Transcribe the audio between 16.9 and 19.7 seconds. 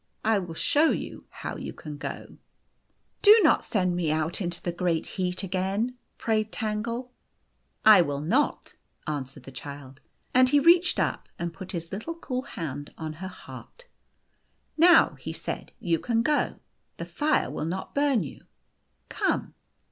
The fire will not burn you. Come."